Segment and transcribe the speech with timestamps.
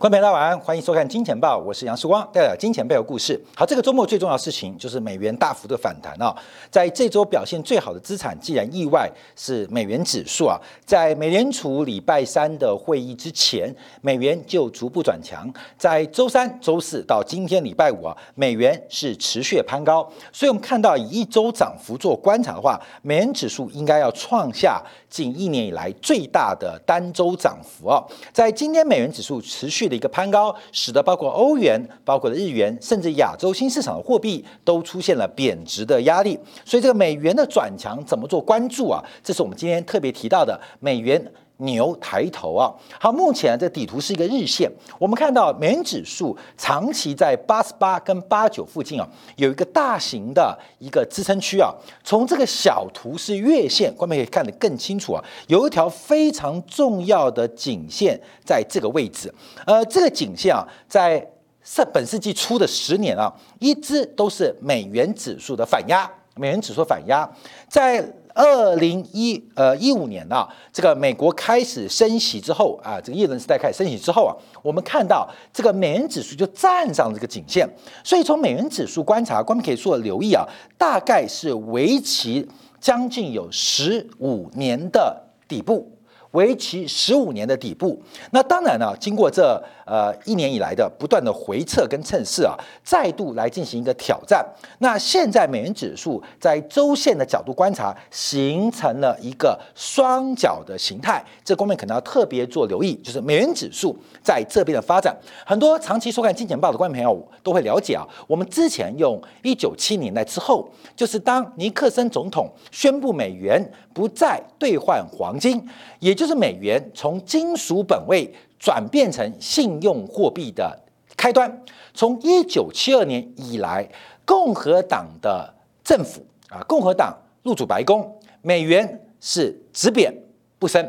[0.00, 3.36] 观众朋友大家晚安，欢迎收看《金钱报》，我是杨世光，带来金钱背后故事。
[3.56, 6.32] 好，这个周末最重要的事情就是美元大幅的反弹啊，
[6.70, 10.56] 在这周表现最好的资产，既然意外是美元指数啊，
[10.86, 28.00] 在美联储礼拜三的会议之前，美元就逐步转强，在周三、周四到今天礼拜五啊，美元是持续攀高，所以我们看到以一周涨幅做观察的话，美元指数应该要创下近一年以来最大的单周涨幅啊，
[28.32, 36.38] 在今天美元指数持续的一个攀高，使得包括欧元、包括的日元，甚至亚洲新市场的货币都出现了贬值的压力。
[36.64, 39.02] 所以这个美元的转强怎么做关注啊？
[39.24, 41.32] 这是我们今天特别提到的美元。
[41.58, 42.70] 牛抬头啊！
[43.00, 51.74] 好，目前这底图是一个日线，我们看到美元指数长期在八十八跟八九附近啊，有一个大型的一个支撑区啊。
[52.04, 59.32] 从这个小图是月线，观众可以看得更清楚啊，有一条非常重要的颈线在这个位置。
[59.66, 61.26] 呃，这个颈线啊，在
[61.64, 67.28] 上本世纪初的十年啊，一直都是美元指数的反压，美元指数反压
[67.68, 68.08] 在。
[68.38, 74.30] 二零一呃一五年啊，这个美国开始升息之后啊，这个耶伦时代开始升息之后啊，
[74.62, 77.68] 我们看到这个美元指数就站上这个颈线，
[78.04, 80.46] 所以从美元指数观察，观众可以做留意啊，
[80.78, 82.48] 大概是为期
[82.80, 85.90] 将近有十五年的底部。
[86.32, 88.00] 为期十五年的底部，
[88.32, 94.46] 那当然呢，经过这呃一年以来的不断的回撤跟测试啊，再度来进行一个挑战。
[94.80, 105.16] 那现在美元指数在周线的角度观察，形成了一个双脚的形态，这方面可能要特别做留意，就是美元指数在这边的发展。
[105.46, 115.66] 很多长期收看《金钱报》的观众朋友都会了解啊，我们之前用一九七年代之后，就是当尼克森总统宣布美元不再兑换黄金，
[116.00, 120.78] 也就是美元从金属本位转变成信用货币的
[121.16, 121.62] 开端。
[121.94, 123.88] 从一九七二年以来，
[124.24, 130.14] 共和党的政府啊，共和党入主白宫，美元是只贬
[130.58, 130.84] 不升；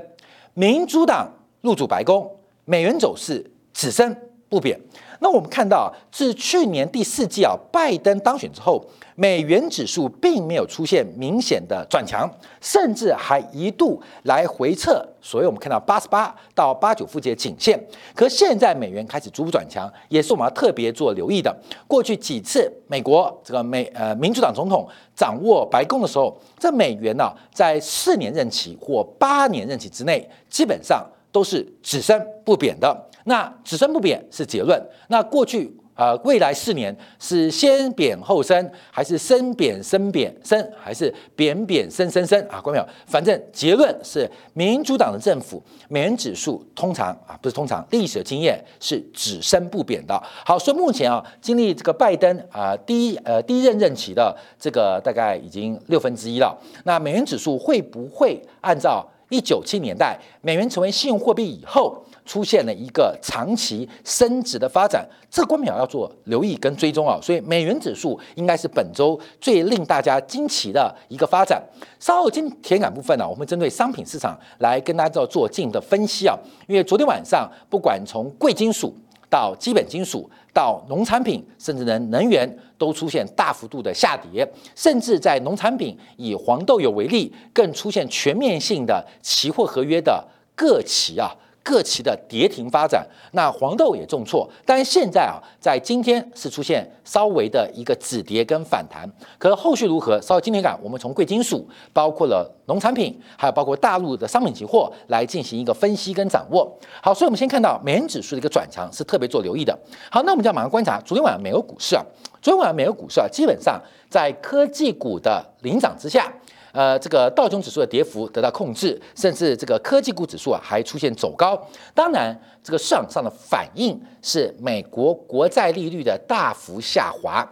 [0.54, 1.32] 民主党
[1.62, 4.16] 入主白宫，美元走势只升
[4.50, 4.80] 不贬。
[5.22, 8.84] 那我们看到，自去年第四季啊，拜登当选之后。
[9.16, 12.26] 美元指数并没有出现明显的转强，
[12.62, 17.78] 甚至还一度来回撤，所以我们看到八十八到八九附近的颈线。
[18.16, 21.54] 可现在美元开始逐步转强，也是我们要特别做留意的。
[21.86, 33.09] 过去几次美国这个美呃民主党总统掌握白宫的时候，这美元呢在四年任期或八年任期之内，基本上都是只升不贬的。
[33.30, 34.82] 那只升不贬是结论。
[35.08, 35.72] 那过去。
[36.00, 42.62] 呃，未来四年是先贬后升，还是升贬升贬升，还是贬贬升升升啊？
[42.62, 50.18] 观众朋友，反正结论是民主党的政府美元指数通常啊，不是通常，历史的经验是只升不贬的。
[50.46, 62.04] 好，所以目前啊，经历这个拜登啊第一呃第一任任期的这个大概已经六分之一了，那美元指数会不会按照一九七年代美元成为信用货币以后？
[62.26, 71.60] 出现了一个长期升值的发展，这个观秒要做留意跟追踪啊，所以美元指数应该是本周最令大家惊奇的一个发展。
[72.00, 76.38] 稍后今天感部分呢，我们针对商品市场来跟大家做做进的分析啊，
[76.68, 78.94] 因为昨天晚上不管从贵金属
[79.30, 90.26] 到基本金属到农产品，甚至能能源都出现大幅度的下跌，甚至在农产品以黄豆油为例，更出现全面性的期货合约的
[90.56, 91.32] 各期啊。
[91.70, 99.08] 各期的跌停发展，那黄豆也重挫，但是现在啊，在今天是出现稍微的一个止跌跟反弹，
[99.38, 100.20] 可是后续如何？
[100.20, 106.68] 稍微今天感，我们从贵金属，包括了农产品，还有包括大陆的商品期货来进行一个分析跟掌握。
[107.04, 109.78] 好，所以我们先看到美元指数的一个转强是特别做留意的。
[110.10, 112.04] 好，那我们就要马上观察昨天晚上美国股市啊，
[112.42, 113.80] 昨天晚上美国股市啊，基本上
[114.10, 116.34] 在科技股的领涨之下。
[116.80, 121.62] 呃，这个道琼指数的跌幅得到控制，甚至这个科技股指数啊还出现走高。
[121.94, 122.34] 当然，
[122.64, 127.46] 这个市场上的反应是美国国债利率的大幅下滑。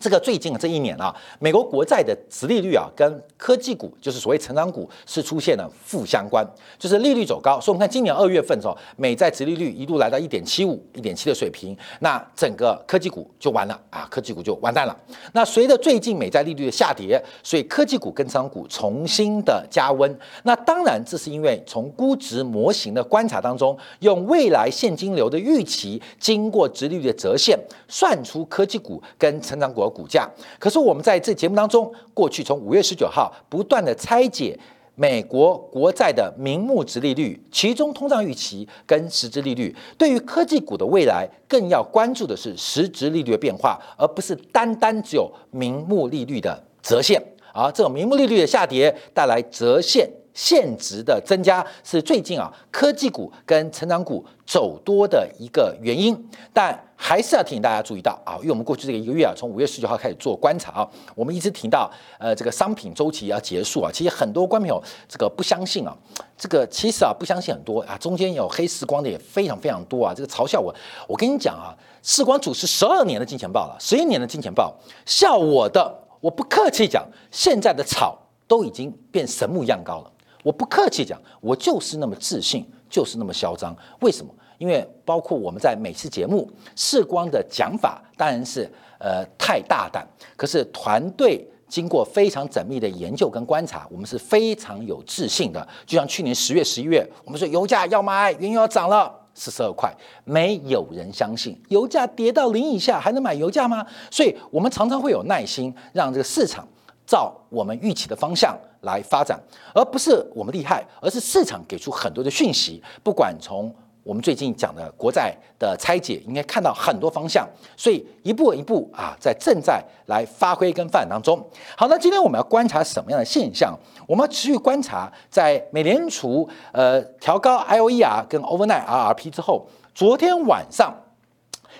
[0.00, 6.46] 这个最近这一年啊，美国国债的殖利率啊，跟科技股，就是所谓成长股，是出现了负相关，
[6.78, 7.60] 就是利率走高。
[7.60, 14.96] 所以我们看今年二月份的时候，美债殖利率一度来到一点七五、一点七的水平，那整个科技股就完了啊，科技股就完蛋了。
[15.32, 20.16] 那随着最近美债利率的下跌，所以科技股跟成长股重新的加温。
[20.44, 27.58] 那当然，这是因为从估值模型的观察当中，用未来现金流的预期，经过殖利率的折现，
[27.88, 29.87] 算出科技股跟成长股。
[29.88, 34.58] 股价，可是我们在这节目当中，过去从五月十九号不断的拆解
[34.94, 39.74] 美国国债的名目值利率、其中通胀预期跟实质利率。
[39.96, 47.22] 对于科技股的未来，更要关注的是实质利率的变化，而不是单单只有名目利率的折现。
[47.54, 50.08] 而这种名目利率的下跌带来折现。
[50.38, 56.16] 现值的增加是最近啊科技股跟成长股走多的一个原因，
[56.52, 61.90] 但还是要提醒大家注意到啊，因为我们过去这个一个月啊，从五月十九号开始做观察啊，我们一直提到
[62.20, 65.92] 呃这个商品周期要结束啊，其实很多观众朋友这个不相信啊，
[66.36, 70.72] 这个其实啊不相信很多啊，中间有黑时光的也非常非常多啊，这个嘲笑我，
[71.08, 71.74] 我跟你讲啊，
[72.04, 74.72] 时光主持十二年的金钱报了，十一年的金钱报，
[75.04, 80.12] 笑我的，我不客气讲，现在的草都已经变神木一样高了。
[80.48, 83.76] 我不客气讲，我就是那么自信，就是那么嚣张。
[84.00, 84.34] 为什么？
[84.56, 88.66] 因为包括我们在每次节目视光的讲法，当然是
[88.98, 90.08] 呃太大胆。
[90.38, 95.68] 可是团队经过非常缜密的研究跟观察，我们是非常有自信的。
[95.84, 99.94] 就像去年十月、十一月，我们说油价要买，原油要涨了四十二块，
[100.24, 103.86] 没有人相信油价跌到零以下还能买油价吗？
[104.10, 106.66] 所以我们常常会有耐心，让这个市场
[107.08, 108.54] 照我们预期的方向。
[108.82, 109.36] 来发展，
[109.74, 112.80] 而不是我们厉害，而是市场给出很多的讯息。
[113.02, 113.74] 不管从
[114.04, 117.44] 我们最近讲的国债的拆解，应该看到很多方向，
[117.76, 121.44] 所以一步一步啊，在正在来发挥跟发展当中。
[121.76, 123.76] 好，那今天我们要观察什么样的现象？
[124.06, 130.94] 我们要持续观察，在美联储呃调高 I O E R 跟 Overnight R R P 之后，昨天晚上。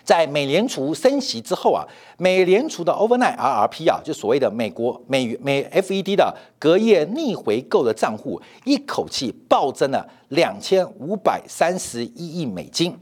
[0.08, 1.84] 在美联储升息之后啊，
[2.16, 12.98] 美联储的 overnight RRP 啊，就所谓的美国美美 FED 的隔夜逆回购的账户，一口气暴增了两千五百三十一亿美金。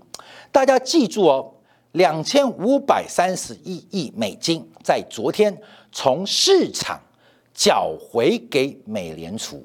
[0.51, 1.55] 大家记住哦，
[1.93, 5.57] 两千五百三十一亿美金在昨天
[5.93, 7.01] 从市场
[7.55, 9.65] 缴回给美联储。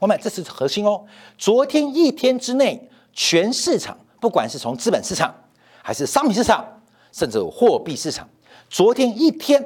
[0.00, 1.04] 我们这是核心哦。
[1.38, 5.32] 昨天一天之内，全市场不管是从资本市场
[5.84, 6.66] 还是商品市场。
[7.12, 8.28] 甚至货币市场，
[8.68, 9.64] 昨天一天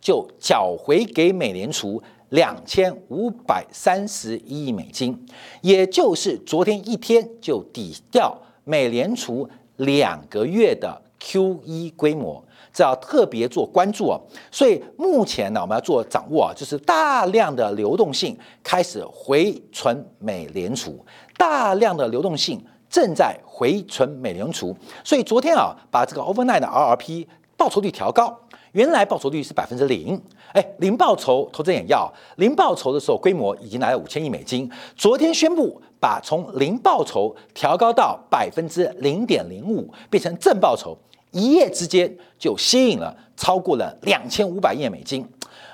[0.00, 5.26] 就缴回给美联储两千五百三十一亿美金，
[5.60, 12.42] 也就是昨天一天就抵掉美联储两个月的 Q 一规模，
[12.72, 14.20] 这要特别做关注啊。
[14.50, 21.04] 所以目前呢，我们要做掌握啊，就是大量的流动性开始回存美联储，
[21.36, 22.62] 大量的流动性。
[22.92, 28.38] 正在回存美联储，所以昨天啊，把这个 overnight 的 RRP 报酬率调高，
[28.72, 30.20] 原来报酬率是百分之零，
[30.52, 34.70] 哎，零报酬，投资人要零报酬的时候，规模已经来了五千亿美金。
[34.94, 40.94] 昨天宣布把从零报酬调高到百分之零点零五，变成正报酬，
[41.30, 45.26] 一夜之间就吸引了超过了两千五百亿美金。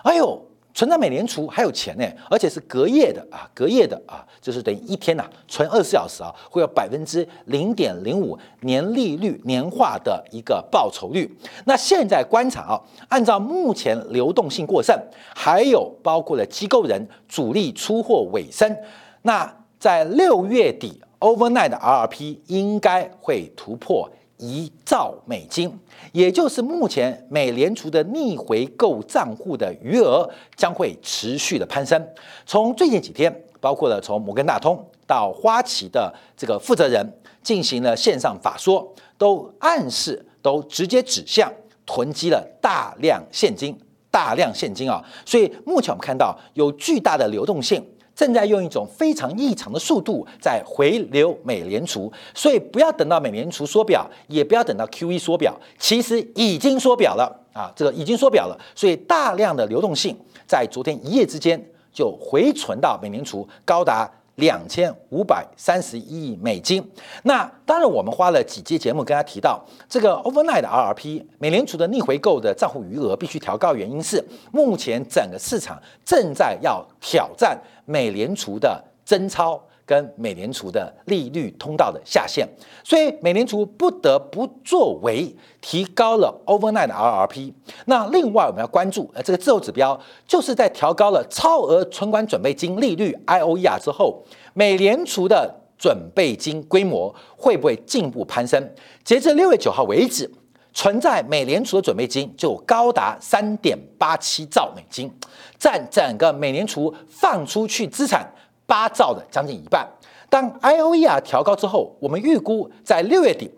[0.04, 0.40] 哎呦！
[0.78, 11.28] 存在美联储还有钱呢，而且是隔夜的啊，隔夜的啊，就是等于一天呐，存二十四小时啊，会有百分之零点零五年利率年化的一个报酬率。
[11.64, 14.96] 那现在观察啊，按照目前流动性过剩，
[15.34, 18.76] 还有包括了机构人主力出货尾声，
[19.23, 24.08] 那在六月底 overnight 的 RRP 应该会突破。
[24.38, 25.78] 一兆美金，
[26.12, 32.09] 也就是目前美联储的逆回购账户的余额将会持续的攀升。
[32.47, 37.04] 从最近几天，包括了从摩根大通到花旗的这个负责人
[37.42, 41.52] 进行了线上法说，都暗示都直接指向
[41.85, 43.76] 囤积了大量现金，
[44.11, 45.04] 大量现金啊！
[45.26, 47.85] 所以目前我们看到有巨大的流动性。
[48.18, 60.16] 正在用一种非常异常的速度在回流美联储，所以不要等到美联储缩表，也不要等到 Q E 缩表，其实已经缩表了啊，这个已经缩表了，所以大量的流动性
[60.48, 64.10] 在昨天一夜之间就回存到美联储，高达。
[64.38, 66.83] 两千五百三十一亿美金。
[67.23, 79.61] 那当然，我们花了几期节目跟大家提到，这个 overnight 的 RRP，美联储的逆回购的账户余额必须调高，原因是目前整个市场正在要挑战美联储的增钞。
[79.88, 82.47] 跟美联储的利率通道的下限，
[82.85, 87.54] 所以美联储不得不作为，提高了 overnight 的 RRP。
[87.87, 98.62] 那另外我们要关注，呃，这个自由指标就是在调高了超额存款准备金利率 IOER 之后，美联储的准备金规模会不会进一步攀升？
[99.02, 100.30] 截至六月九号为止，
[100.75, 105.11] 存在美联储的准备金就高达三点八七兆美金，
[105.59, 108.30] 占整个美联储放出去资产。
[108.68, 109.88] 八兆的将近一半。
[110.28, 113.50] 当 I O E 啊调高之后，我们预估在六月底，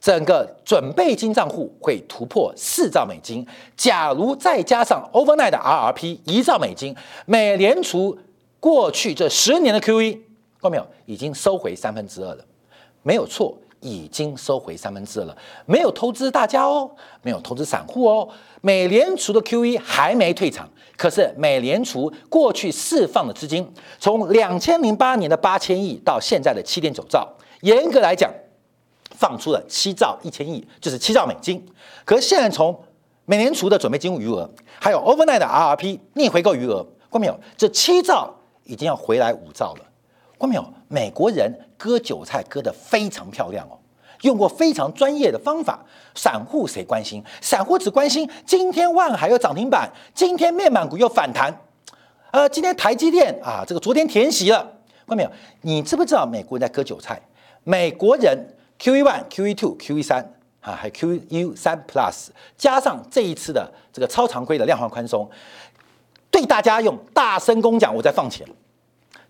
[0.00, 3.46] 整个准备金账户会突破四兆美金。
[3.76, 6.96] 假如再加上 Overnight 的 R R P 一兆美金，
[7.26, 8.18] 美联储
[8.58, 10.14] 过去这十年的 QE，
[10.60, 12.44] 看到没有，已经收回三分之二了，
[13.04, 13.56] 没有错。
[13.86, 16.90] 已经收回三分之二了，没有投资大家哦，
[17.22, 18.28] 没有投资散户哦。
[18.60, 27.28] 美联储的 QE 还没退场，可是美联储过去释放的资金，从两千零八年的八千亿到现在的七点九兆，
[27.60, 28.28] 严格来讲，
[29.12, 31.64] 放出了七兆一千亿，就是七兆美金。
[32.04, 32.76] 可是现在从
[33.24, 34.50] 美联储的准备金余额，
[34.80, 37.38] 还有 overnight 的 RRP 逆回购余额，看没有？
[37.56, 39.85] 这七兆已经要回来五兆了。
[40.38, 40.64] 看没有？
[40.88, 43.78] 美国人割韭菜割得非常漂亮哦，
[44.22, 45.84] 用过非常专业的方法。
[46.14, 47.24] 散户谁关心？
[47.40, 51.52] 散户只关心今天万海又涨停板，今天面板股又反弹。
[52.30, 54.72] 呃，今天台积电啊，这个昨天填息了。
[55.06, 55.30] 看没有？
[55.62, 57.20] 你知不知道美国人在割韭菜？
[57.64, 65.28] 美国人 QE one、QE two、QE 三啊，还 QE 三 Plus，加上这一次的这个超常规的量化宽松，
[66.30, 68.46] 对大家用大声公讲，我在放钱。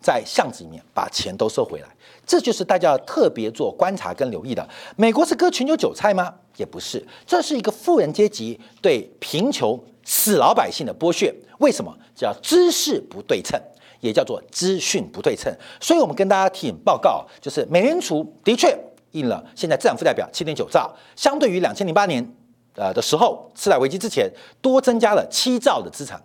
[0.01, 1.89] 在巷子里面把钱都收回来，
[2.27, 4.69] 这就是大家要特别做观察跟留意的。
[4.97, 6.35] 美国是割全球韭菜吗？
[6.57, 11.35] 也不是，这是一个富人阶级对贫穷死老百姓的剥削。
[11.59, 13.61] 为什么叫知识不对称，
[14.01, 15.55] 也叫做资讯不对称？
[15.81, 18.79] 所以我们跟大家提醒报告，就是美联储的确
[19.13, 22.27] 印了现在资产负债表七点九兆，相对于两千零八年
[22.75, 26.23] 呃的时候次贷危机之前多增加了七兆的资产，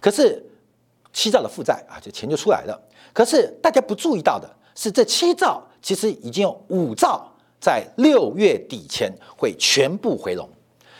[0.00, 0.44] 可是
[1.12, 2.80] 七兆的负债啊，这钱就出来了。
[3.12, 7.26] 可是大家不注意到的是，这七兆其实已经有五兆
[7.60, 10.48] 在六月底前会全部回笼，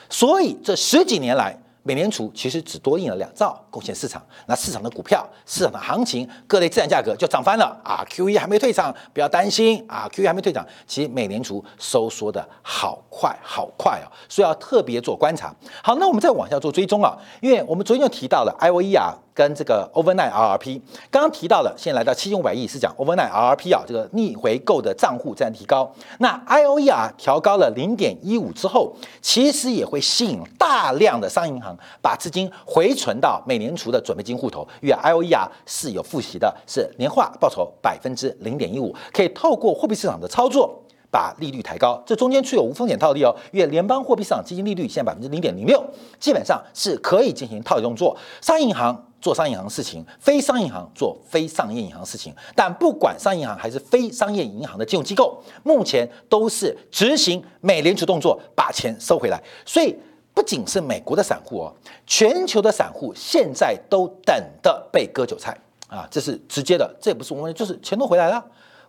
[0.08, 1.56] 所以这十几年来。
[1.82, 15.52] 美联储其实只多印了两兆，贡献市场，那市场的股票、市场的行情、各类资产价格就涨翻了啊！QE 还没退场，不要担心啊！QE 还没退场，其实美联储收缩的好快好快啊，所以要特别做观察。
[15.82, 25.90] 好，那我们再往下做追踪啊，因为我们昨天就提到了 IOE 啊，跟这个 Overnight RRP，刚刚提到了，现在来到七千五百亿是讲 Overnight RRP 啊，这个逆回购的账户在提高。
[26.18, 31.74] 那 IOE 啊调高了零点一五之后，其实也会吸引大量的商业银行。
[32.02, 40.78] 把资金回存到美联储的准备金户头，因为 IOE 啊是有复习的，是年化报酬百分之零点一五，可以透过货币市场的操作
[41.10, 42.02] 把利率抬高。
[42.04, 45.82] 这中间出有无风险套利哦，因为联邦货币市场基金利率现在百分之零点零六，
[46.18, 48.14] 基本上是可以进行套利动作。
[48.42, 52.34] 商业银行做商业银行事情，非商业银行做非商业银行事情。
[52.54, 59.42] 但不管商业银行还是非商业银行的金融机构，目前都是执行美联储动作，把钱收回来。
[59.64, 59.96] 所以。
[60.32, 61.74] 不仅是美国的散户哦，
[62.06, 65.54] 全球的散户现在都等着被割韭菜
[65.88, 66.06] 啊！
[66.08, 68.42] 这是直接的，这也不是我们，就是钱都回来了，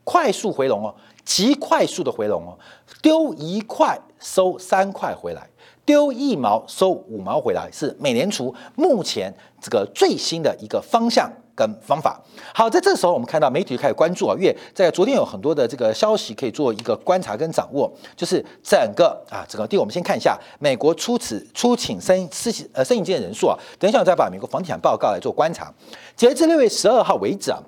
[0.03, 0.95] 快速回笼哦，
[1.25, 2.57] 极快速的回笼哦，
[3.01, 5.49] 丢一块收三块回来，
[5.91, 11.29] 丢一毛收五毛回来，是美联储目前这个最新的一个方向。
[11.53, 12.19] 跟方法
[12.55, 25.71] 好，在这时候我们看到媒体开始关注啊，因为在昨天有很多的这个消息可以做一个观察跟掌握，就是整个啊整个地，我们先看一下美国初此初请申申请呃申请人数啊，等一下我再把美国房地产报告来做观察。
[26.15, 27.61] 截至六月十二号为止啊，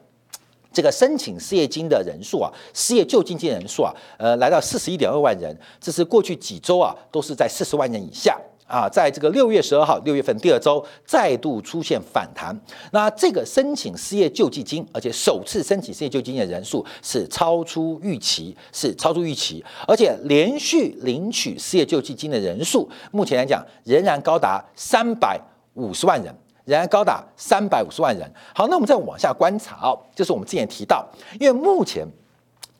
[0.73, 8.37] 这个申请失业金的人数啊，失业救济金人数啊，呃来到四十一点二万人，这是过去几周啊都是在四十万人以下。
[8.65, 12.57] 啊，在这个六月十二号，六月份第二周再度出现反弹。
[12.91, 25.39] 那这个申请失业救济金，而且首次申请失业救济金的人数是超出预期，是超出预期，而且连续领取失业救济金的人数，目前来讲仍然高达三百
[25.75, 26.33] 五十万人，
[26.65, 28.31] 仍然高达三百五十万人。
[28.53, 31.05] 好，那我们再往下观察哦，就是我们之前提到，
[31.39, 32.07] 因为目前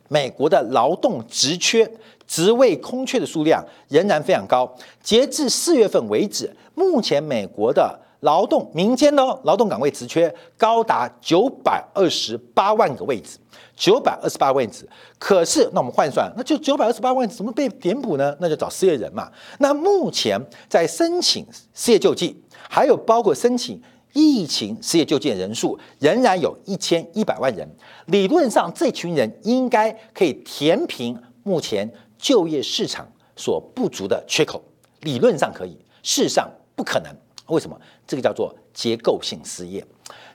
[0.07, 1.89] 美国的劳动职缺。
[2.25, 4.67] 职位空缺的数量仍然非常高。
[5.01, 13.37] 截至四月份为止，目前美国的劳动民间的劳动岗位职缺高达九百二十八万个位置，
[13.75, 14.87] 九百二十八位置。
[15.19, 18.35] 可是，那我们换算，那就九百二十八万怎么被填补呢？
[18.39, 19.29] 那就找失业人嘛。
[19.59, 23.81] 那目前在申请失业救济，还有包括申请
[24.13, 27.67] 疫情失业救济的人数，仍然有一千一百万人。
[28.07, 31.91] 理论上，这群人应该可以填平目前。
[32.15, 33.05] 就业市场
[33.35, 34.63] 所不足的缺口，
[35.01, 37.13] 理论上可以，事实上不可能。
[37.47, 37.77] 为什么？
[38.07, 39.85] 这个叫做结构性失业。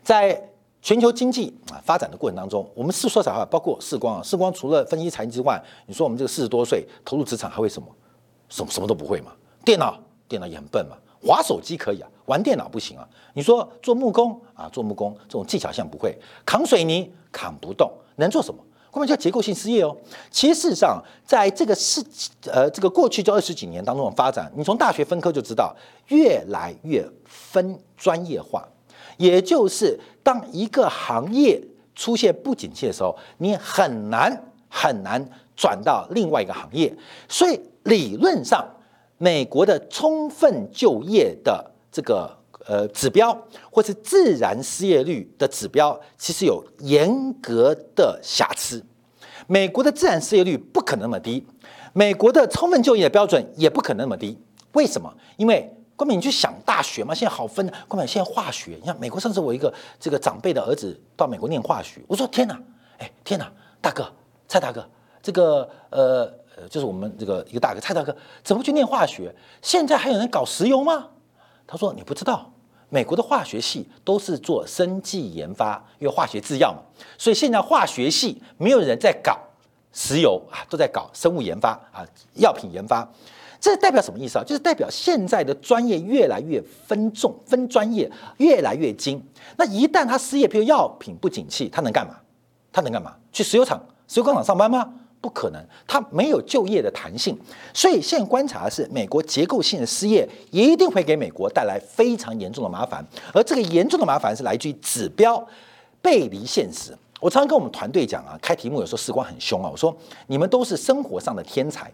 [0.03, 0.39] 在
[0.83, 7.89] 全球经济啊发展的过程当中，我们是说啥话，包括世光啊，世光除了分析财经之外，你说我们这个四十多岁投入职场还会什么？
[8.51, 9.33] 什么什么都不会嘛？
[9.65, 10.99] 电脑，电脑也很笨嘛？
[11.27, 13.09] 滑手机可以啊，玩电脑不行啊？
[13.33, 16.17] 你说做木工啊，做木工这种技巧性不会，
[16.47, 18.63] 扛水泥扛不动，能做什么？
[18.91, 19.97] 后面叫结构性失业哦。
[20.31, 22.03] 其实事实上，在这个世
[22.47, 25.75] 呃这个过去这二十几年当中的发展，你从大学分科就知道，
[26.09, 28.67] 越来越分专业化，
[29.17, 31.63] 也就是当一个行业
[31.95, 35.23] 出现不景气的时候，你很难很难
[35.55, 36.95] 转到另外一个行业。
[37.29, 38.67] 所以理论上，
[39.19, 42.31] 美国的充分就业的这个
[42.65, 43.37] 呃指标，
[43.73, 48.81] 或是自然失业率的指标，其实有严格的瑕疵。
[49.49, 51.45] 美国的自然失业率不可能那么低，
[51.93, 54.39] 美国的充分就业的标准也不可能那么低。
[54.75, 55.13] 为什么？
[55.39, 57.67] 因为关敏，你去想大学嘛，现在好分。
[57.89, 62.57] 关敏，现在化学，你看美国上次我一个这个长辈的儿子到美国念化学，我说天哪，
[62.99, 63.51] 哎天哪，
[63.81, 64.09] 大哥
[64.47, 64.89] 蔡大哥，
[65.21, 69.35] 这个呃呃，就是我们这个一个大哥蔡大哥，怎么去念化学？
[69.63, 71.09] 现在还有人搞石油吗？
[71.69, 72.51] 他说你不知道。
[72.91, 76.81] 美国的化学系都是做生技研发，因为化学制药嘛，
[77.19, 79.39] 所以现在化学系没有人在搞
[79.93, 82.03] 石油啊，都在搞生物研发啊，
[82.37, 83.07] 药品研发。
[83.61, 84.43] 这代表什么意思啊？
[84.43, 89.23] 就是代表现在的专业越来越分重、分专业，越来越精。
[89.59, 92.17] 那一旦他失业，比如药品不景气，他能干嘛？
[92.73, 93.15] 他能干嘛？
[93.31, 94.91] 去石油厂、石油工厂上班吗？
[95.21, 97.39] 不可能，它没有就业的弹性，
[97.75, 105.45] 所以现在观察的是美国结构性的失业一定会给美国带来非常严重的麻烦，而这个严重的麻烦是来自于指标
[106.01, 106.97] 背离现实。
[107.21, 109.97] 我常常跟我们团队讲啊，开题目有时候时光很凶啊，我说
[110.29, 111.93] 你们都是生活上的天才，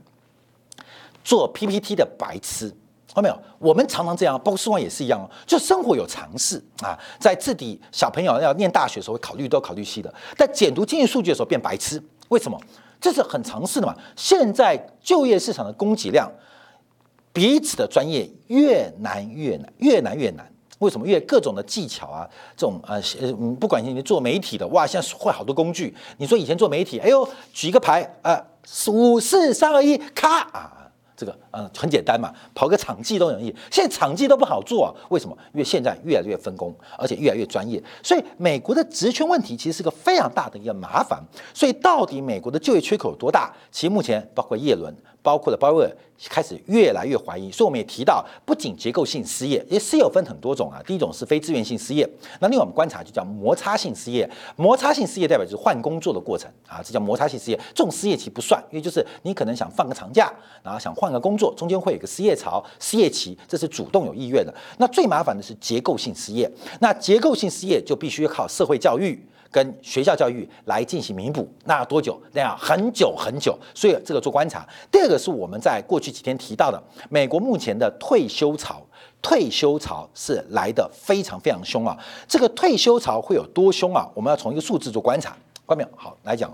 [1.24, 2.68] 做 PPT 的白痴，
[3.08, 3.38] 看到没有？
[3.58, 12.60] 我们常常这样，包括时光也是一样，就生活有常识啊，在自己小朋友要念大学的时候，考虑都考虑细的，在解读经济数据的时候变白痴，为什么？
[13.04, 13.94] 这是很常试的嘛？
[14.16, 16.26] 现在就业市场的供给量，
[17.34, 20.50] 彼此的专业越难越难，越难越难。
[20.78, 21.06] 为什么？
[21.06, 23.30] 越各种的技巧啊，这种呃呃，
[23.60, 25.94] 不管你做媒体的，哇，现在会好多工具。
[26.16, 28.42] 你说以前做媒体，哎呦，举一个牌，呃，
[28.86, 30.90] 五四三二一，咔啊！
[31.14, 33.54] 这个呃很简单嘛，跑个场记都容易。
[33.70, 35.36] 现在场记都不好做，为什么？
[35.52, 37.82] 因为现在越来越分工，而且越来越专业。
[38.02, 41.22] 所以美国的职权问题其实是个非常大的一个麻烦。
[41.54, 43.54] 所以到底美国的就业缺口有多大？
[43.70, 44.94] 其实目前包括叶伦。
[45.24, 45.90] 包括了鲍威尔
[46.28, 50.82] 开始越来越怀疑，所以我们也提到，不仅结构性失业，因为失业分很多种啊。
[50.86, 52.06] 第一种是非自愿性失业，
[52.40, 54.30] 那另外我们观察就叫摩擦性失业。
[54.56, 57.58] 摩擦性失业代表就是换工作的过程啊，这叫摩擦性失业。
[57.74, 60.30] 这种失业其实不算，因为就是你可能想放个长假，
[60.62, 64.54] 然后想换个工作，中间会有个失业潮、失业期，这是主动有意愿的。
[64.78, 66.48] 那最麻烦的是结构性失业，
[66.80, 69.20] 那结构性失业就必须靠社会教育。
[69.50, 72.20] 跟学校教育来进行弥补，那要多久？
[72.32, 73.56] 那要很久很久。
[73.72, 74.68] 所以这个做观察。
[74.90, 78.82] 第二个是我们在过去几天提到的，美国目前的退休潮，
[79.22, 81.96] 退休潮是来的非常非常凶啊。
[82.26, 84.04] 这个退休潮会有多凶啊？
[84.12, 85.36] 我们要从一个数字做观察。
[85.64, 85.88] 关没有？
[85.96, 86.52] 好，来讲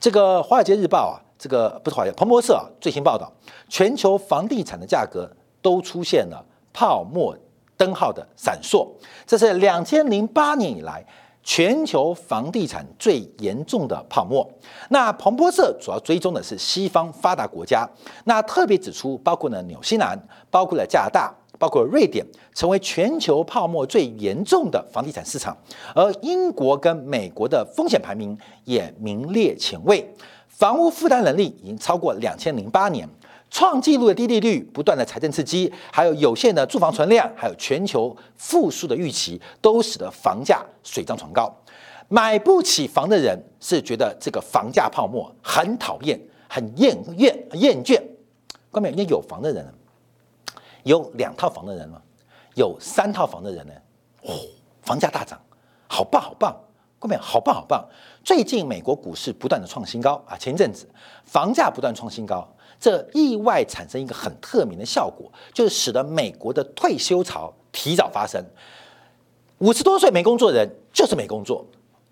[0.00, 3.32] 这个《华尔街日报》啊，这个不是华尔街，彭博社啊，最新报道，
[3.66, 5.26] 全球房地产的价格
[5.62, 7.34] 都出现了泡沫
[7.78, 8.86] 灯号的闪烁，
[9.26, 11.02] 这是两千零八年以来。
[11.42, 14.46] 全球房地产最严重的泡沫。
[14.90, 17.88] 那彭博社主要追踪的是西方发达国家，
[18.24, 20.14] 那特别指出，包括了纽西兰、
[20.50, 22.24] 包括了加拿大、包括瑞典，
[22.54, 25.56] 成为全球泡沫最严重的房地产市场。
[25.94, 30.14] 而英国跟美国的风险排名也名列前位，
[30.60, 33.08] 房屋负担能力已经超过两千零八年。
[33.48, 41.50] 创纪录的低利率、不断的财政刺激，还有有限的住房存量，还有全球复苏的预期，都使得房价水涨船高。
[42.08, 47.98] 买不起房的人是觉得这个房价泡沫很讨厌、很厌厌厌倦。
[48.70, 49.66] 关面有有房的人，
[50.84, 52.00] 有两套房的人呢？
[52.54, 53.72] 有三套房的人呢？
[54.24, 54.34] 哦，
[54.82, 55.40] 房价大涨，
[55.88, 56.54] 好棒好棒！
[57.00, 57.82] 关面好棒好棒！
[58.22, 60.88] 最近美国股市不断的创新高啊，前一阵子
[61.24, 62.46] 房价不断创新高。
[62.78, 68.42] 这意外产生一个很特别的效果，就是使得美国的退休潮提早发生。
[69.58, 71.62] 五十多岁没工作的人就是没工作，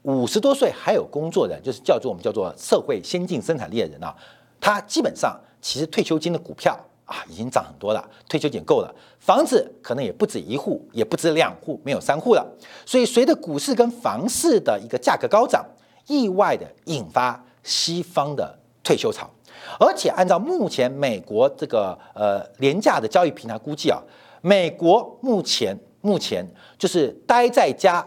[0.03, 4.14] 五十多岁还有工作的人，就是叫做我们叫做社会先进生产力的人啊，
[4.61, 12.47] 他基本上其实退休金的股票啊已经涨很多了，退休金够了，房子可能也不止一户，也不止两户，没有三户了。
[12.85, 15.64] 所以随着股市跟房市的一个价格高涨，
[16.09, 19.31] 意外的引发西方的退休潮。
[19.79, 24.01] 而且按照目前美国这个呃廉价的交易平台估计啊，
[24.40, 26.47] 美国目前目前
[26.79, 28.07] 就是待在家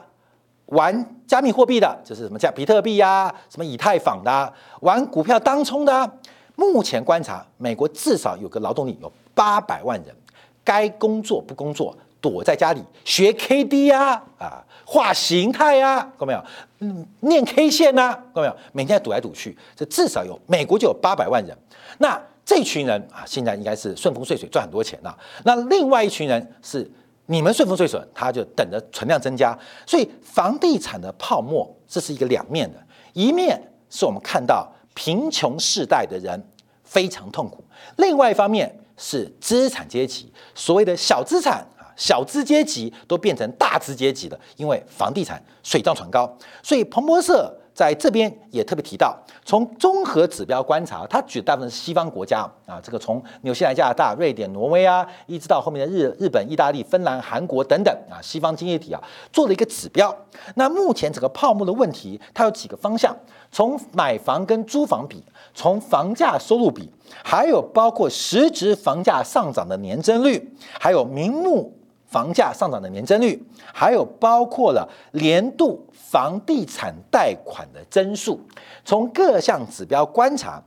[0.68, 6.12] 玩加密货币的，就是什么加比特币呀、什么以太坊的，玩股票当冲的，
[6.56, 10.16] 目前观察，美国至少有个劳动力有八百万人，
[10.64, 11.96] 该工作不工作。
[12.22, 16.44] 躲在家里学 K D 呀，啊，画形态呀，看到没有？
[16.80, 18.56] 嗯，念 K 线呐，看到没有？
[18.72, 21.58] 每天赌来赌去，这至少有美国就有八百万人。
[21.98, 25.18] 那这群人啊，现在应该是顺风顺水赚很多钱了。
[25.44, 26.90] 那另外一群人是
[27.26, 29.58] 你们顺风顺水，他就等着存量增加。
[29.88, 32.80] 所以房地产的泡沫，这是一个两面的，
[33.14, 36.40] 一面是我们看到贫穷世代的人
[36.84, 37.64] 非常痛苦，
[37.98, 41.66] 另外一方面是资产阶级，所谓的小资产。
[42.02, 46.28] 小资阶级都变成大资阶级了，因为房地产水涨船高，
[46.64, 59.00] 所以彭博社在这边也特别提到，从综合指标观察，他举大部分是西方国家啊，这个从纽西兰、加拿大、瑞典、挪威啊，一直到后面的日日本、意大利、芬兰、韩国等等啊，西方经济体啊，
[59.32, 60.12] 做了一个指标。
[60.56, 63.16] 那目前整个泡沫的问题，它有几个方向：
[63.52, 66.92] 从买房跟租房比，从房价收入比，
[67.24, 71.72] 还有包括实质房价上涨的年增率，还有名目。
[72.12, 73.41] 房价上涨的年增率，
[73.74, 78.38] 还有包括了年度房地产贷款的增速，
[78.84, 80.62] 从各项指标观察，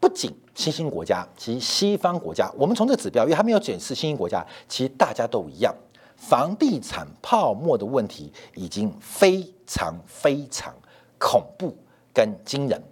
[0.00, 5.74] 不仅新兴国家，其实西方国家，我们从这指标，因为还没有检视新兴国家，其实大家都一样，
[6.16, 10.72] 房地产泡沫的问题已经非常非常
[11.18, 11.76] 恐怖
[12.14, 12.82] 跟惊人，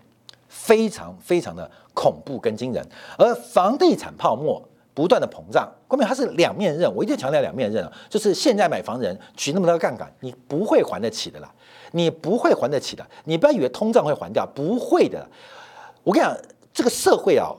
[0.47, 2.87] 非常非常的恐怖跟惊人，
[3.17, 4.63] 而房地产泡沫。
[4.95, 6.89] 不断的膨胀，关键它是两面刃。
[6.95, 11.53] 我一定强调两面刃啊，就是现在买房人举那么多杠杆，你不会还得起的啦，
[11.91, 13.05] 你不会还得起的。
[13.25, 15.29] 你不要以为通胀会还掉，不会的。
[16.05, 16.37] 我跟你讲，
[16.73, 17.51] 这个社会啊，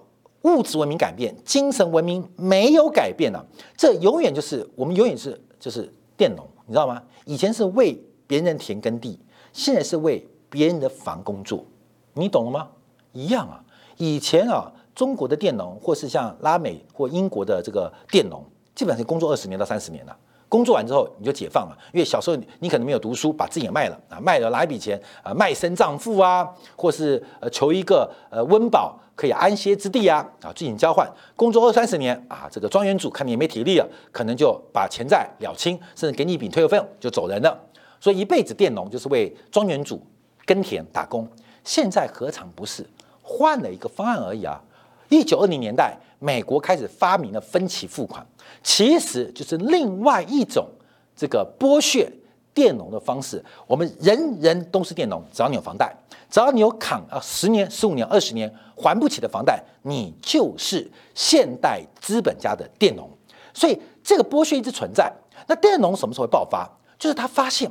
[0.43, 3.45] 物质文明改变，精神文明没有改变呢。
[3.75, 7.03] 这永远就是我们永远是就是佃农，你知道吗？
[7.25, 9.19] 以前是为别人田耕地，
[9.51, 11.65] 现在是为别人的房工作，
[12.13, 12.69] 你懂了吗？
[13.11, 13.61] 一样啊，
[13.97, 14.71] 以前啊。
[14.95, 20.17] 中国的佃农，或是像拉美或英国的这个佃农，基本上工作二十年到三十年了。
[20.47, 31.11] 工作完之后你就解放了，因为小时候你可能没有读书，把自己也卖了啊，卖了拿一笔钱啊，卖身葬父啊，或是呃求一个呃温饱可以安歇之地啊啊进行交换。
[31.35, 37.59] 工作二三十年啊，这个庄园主看你也没体力了，可能就把钱债了清，甚至给你一笔退休费用就走人了。
[37.99, 39.99] 所以一辈子佃农就是为庄园主
[40.45, 41.27] 耕田打工。
[41.65, 42.87] 现在何尝不是
[43.21, 44.61] 换了一个方案而已啊？
[45.09, 48.25] 一九二零年代，美国开始发明了分期付款，
[48.63, 50.67] 其实就是另外一种
[51.15, 52.11] 这个剥削
[52.53, 53.43] 佃农的方式。
[53.67, 55.95] 我们人人都是佃农，只要你有房贷，
[56.29, 63.09] 只要你有扛啊十年、十五年、二十年还不起的房贷，你就是现代资本家的佃农。
[63.53, 65.11] 所以这个剥削一直存在。
[65.47, 66.67] 那佃农什么时候会爆发？
[66.97, 67.69] 就是他发现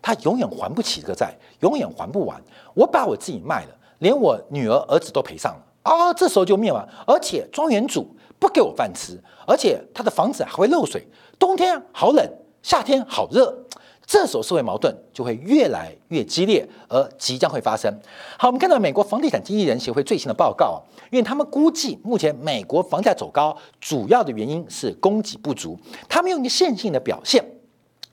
[0.00, 2.40] 他永远还不起这个债，永远还不完。
[2.74, 5.64] 我把我自己卖了，连我女儿、儿子都赔上了。
[5.82, 11.06] 啊，这时候就灭亡，而且庄园主不给我饭吃，而且他的房子还会漏水，
[11.38, 12.26] 冬天好冷，
[12.62, 13.64] 夏天好热，
[14.04, 17.92] 这时候社会矛盾就会越来越激烈，而即将会发生。
[18.38, 20.78] 好，我们看到美国房地产经纪人协会最新的报告啊，
[21.10, 27.44] 因为他们估计目前美国房价走高，主要的原因是供给不足，他们用一个线性的表现，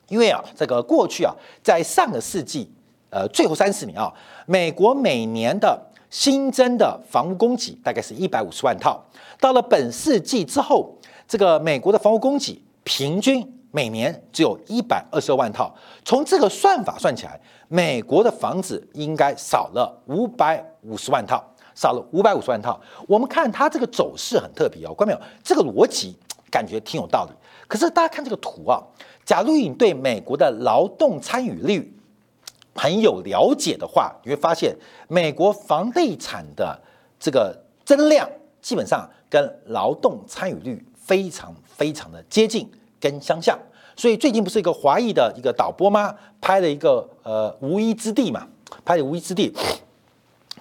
[0.07, 2.71] 因为啊，这个过去啊，在上个世纪
[3.09, 4.13] 呃最后三十年啊，
[4.45, 9.03] 美国每年的新增的房屋供给大概是一百五十万套，
[9.39, 15.75] 到了本世纪之后，这个美国的房屋供给平均每年只有一百二十二万套。
[16.05, 21.43] 从这个算法算起来，美国的房子应该少了五百五十万套，
[21.75, 22.79] 少了五百五十万套。
[23.07, 25.19] 我们看它这个走势很特别哦，看到没有？
[25.43, 26.15] 这个逻辑
[26.49, 27.31] 感觉挺有道理。
[27.67, 28.81] 可是大家看这个图啊，
[29.25, 31.93] 假如你对美国的劳动参与率，
[32.77, 34.73] 很有了解的话，你会发现
[35.09, 36.79] 美国房地产的
[37.19, 38.29] 这个增量
[38.61, 42.69] 基本上跟劳动参与率非常非常的接近
[43.01, 43.57] 跟相像。
[43.95, 46.15] 所以最近不是一个华裔的一个导播吗？
[46.39, 48.47] 拍了一个呃无依之地嘛，
[48.85, 49.51] 拍的无依之地。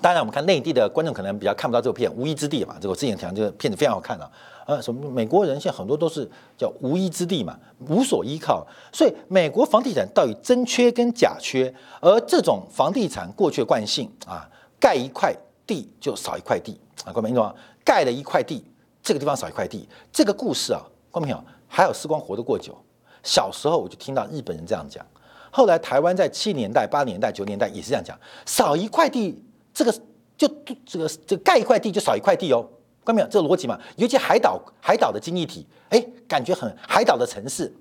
[0.06, 4.30] 当然我们看内地的观众可能比较看不到这个片无依之地嘛，这个我之前讲这个片子非常好看啊。
[4.64, 15.34] 呃，什么美国人现在很多都是叫无依之地嘛，无所依靠，所以美国房地产到底真缺跟假缺，而这种房地产过去的惯性啊，盖一块
[15.66, 17.52] 地就少一块地啊，各位明白吗？
[17.84, 18.64] 盖了一块地，
[19.02, 22.78] 这个地方少一块地，这个故事啊，各位朋友，还有时光活得过久，
[23.24, 25.04] 小时候我就听到日本人这样讲，
[25.50, 28.16] 后来台湾在七年代、八年代、九年代也是这样讲，
[28.46, 29.42] 少一块地，
[29.76, 29.92] 这个
[30.38, 30.48] 就
[30.86, 32.66] 这个这个盖一块地就少一块地哦。
[33.04, 33.78] 看没有这个逻辑嘛？
[33.96, 37.72] 尤其海岛海岛的经济体，哎，感觉很海岛的城市，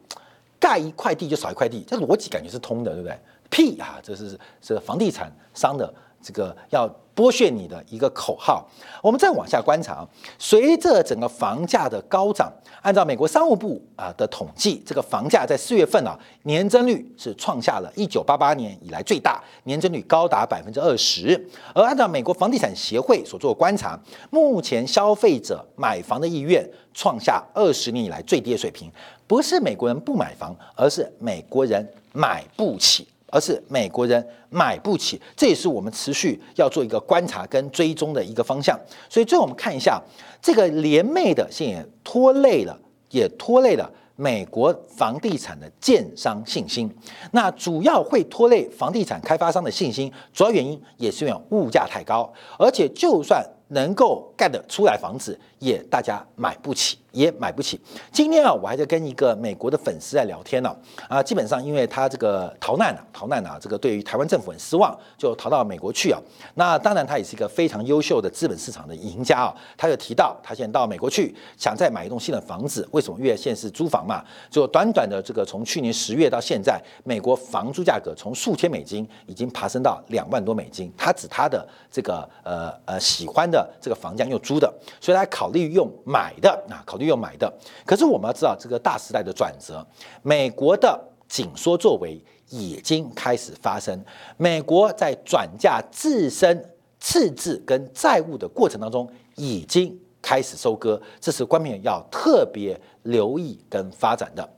[0.60, 3.18] 盖一块地就少一块地，这逻辑感觉是通的，对不对？
[3.50, 5.92] 屁啊，这是是房地产商的
[6.26, 6.90] 这个要。
[7.16, 8.68] 剥削你的一个口号。
[9.02, 10.06] 我们再往下观察，
[10.38, 21.42] 随着整个房价的高涨，按照美国商务部啊的统计，这个房价在四月份啊年增率是创下了一九八八年以来最大，年增率高达百分之二十。
[21.74, 23.98] 而按照美国房地产协会所做的观察，
[24.30, 28.92] 目前消费者买房的意愿创下二十年以来最低的水平。
[29.26, 33.08] 不是美国人不买房，而是美国人买不起。
[33.36, 38.80] 而是美国人买不起，这也是我们持续要做一个观察跟追踪的一个方向。
[39.10, 40.02] 所以最后我们看一下
[40.42, 46.90] 这个联袂的，现也拖累了，也拖累了美国房地产的建商信心。
[47.32, 56.98] 那主要会拖累房地产开发商的信心，主要原因也是因为物价太高，而且就算能够盖得出来房子，也大家买不起。
[57.16, 57.80] 也买不起。
[58.12, 60.76] 今天啊，我还在跟一个美国的粉丝在聊天呢。
[61.08, 66.20] 啊，基本上因为他这个逃难啊，逃难啊，这个对于台湾政府很失望，就逃到美国去啊。
[66.56, 69.56] 那当然，他也是一个非常优秀的资本市场的赢家啊。
[69.78, 72.86] 他就提到，他现在到美国去，想再买一栋新的房子。
[72.92, 73.18] 为什么？
[73.18, 74.22] 因为现在是租房嘛。
[74.50, 80.92] 就短短的这个从去年十月到现在，美国房租价格从数千美金已经爬升到两万多美金。
[80.98, 87.06] 他指他的这个呃呃喜欢的的这个房价用租的，所以他考虑用买的啊，考虑。
[87.06, 87.54] 用买的，
[87.86, 89.86] 可是我们要知道这个大时代的转折，
[90.24, 94.04] 美国的紧缩作为已经开始发生。
[94.38, 96.68] 美国在转嫁自身
[97.00, 104.50] 赤字跟债务的过程当中，已经开始收割，这是官民要特别留意跟发展的。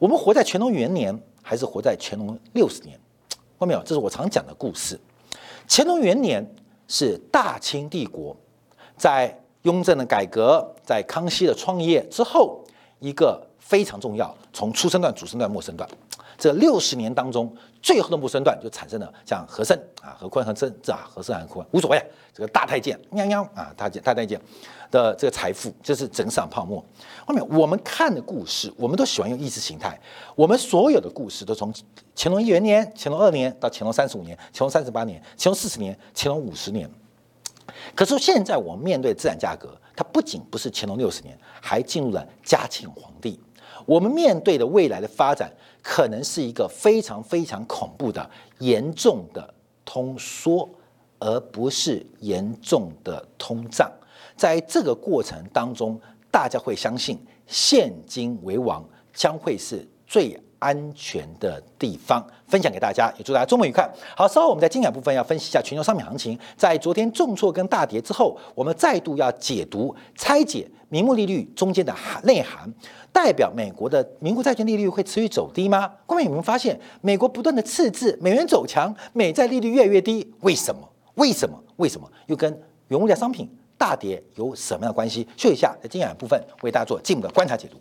[0.00, 2.98] 我们活在乾隆元年，还是活在乾隆六十年？
[3.30, 3.80] 看到没有？
[3.84, 4.98] 这是我常讲的故事。
[5.68, 6.44] 乾隆元年
[6.88, 8.36] 是大清帝国
[8.96, 9.38] 在。
[9.64, 12.62] 雍正的改革，在康熙的创业之后，
[12.98, 15.88] 一个非常重要，从出生段、主生段、末生段，
[16.36, 21.98] 这六十年当中，最后的末生段就产生了像和珅啊、和坤、和珅这啊、和珅、和坤无所谓，
[22.34, 24.38] 这个大太监喵喵啊，大大太监
[24.94, 26.82] 的这个财富，这是整场泡沫。
[27.26, 29.98] 后面我们看的故事，我们都喜欢用意识形态，
[30.36, 31.74] 我们所有的故事都从
[32.14, 36.88] 乾隆元年、乾隆二年到乾隆三十五年、乾隆三十八年、乾隆四十年、乾隆五十年。
[37.96, 43.40] 可是现在我们面对资产价格，它不仅不是乾隆六十年，还进入了嘉庆皇帝。
[43.86, 45.52] 我们面对的未来的发展，
[45.82, 48.30] 可能是一个非常非常恐怖的、
[48.60, 49.52] 严重的
[49.84, 50.68] 通缩，
[51.18, 53.90] 而不是严重的通胀。
[54.36, 60.38] 在这个过程当中，大家会相信现金为王将会是最。
[60.60, 62.26] 安全的地方。
[62.46, 63.40] 分享给大家，也祝大？
[63.40, 63.86] 家周末愉快。
[64.16, 66.38] 好，稍后我们在精彩部分要分析一下全球商品行情。
[66.56, 72.72] 在昨天重挫跟大跌之后，我们再度要解读拆解名目利率中间的含内涵，
[73.12, 75.92] 代表美国的名目债券利率会持续走低吗？
[76.06, 80.32] 各位有没有发现，美国不断的赤字，美元走强，美债利率越来越低？
[80.40, 80.88] 为什么？
[81.16, 81.62] 为什么？
[81.76, 82.10] 为什么？
[82.28, 83.46] 又跟原物料商品
[83.84, 85.28] 大跌有什么样的关系？
[85.36, 87.76] 休息一下，在接下来部分为大家做进一步的观察解读。